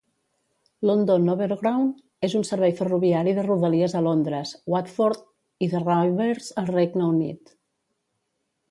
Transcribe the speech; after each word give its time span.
London 0.89 1.27
Overground 1.33 1.99
és 2.29 2.35
un 2.39 2.47
servei 2.51 2.73
ferroviari 2.79 3.35
de 3.41 3.45
rodalies 3.49 3.95
a 4.01 4.03
Londres, 4.07 4.55
Watford 4.77 5.29
i 5.67 5.71
Three 5.77 6.01
Rivers, 6.03 6.51
al 6.65 6.75
Regne 6.77 7.13
Unit. 7.17 7.59